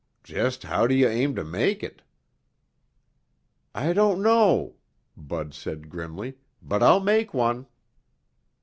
[0.23, 2.01] "Just how do you aim to make it?"
[3.75, 4.77] "I don't know,"
[5.15, 7.67] Bud said grimly, "but I'll make one."